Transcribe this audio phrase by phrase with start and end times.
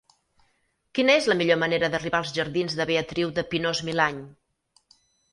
[0.99, 4.23] Quina és la millor manera d'arribar als jardins de Beatriu de Pinós-Milany?